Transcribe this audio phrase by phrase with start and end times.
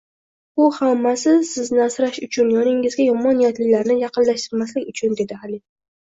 [0.59, 5.61] Bu hammasi sizni asrash uchun, yoningizga yomon niyatlilarni yaqinlashtirmaslik uchun, dedi Ali